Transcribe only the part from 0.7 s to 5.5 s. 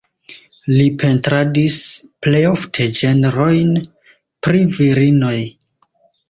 Li pentradis plej ofte ĝenrojn pri virinoj.